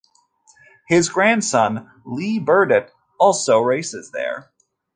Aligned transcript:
His 0.87 1.09
Grandson, 1.09 1.87
Lee 2.05 2.39
Burdett, 2.39 2.91
also 3.19 3.59
races 3.59 4.09
there. 4.09 4.49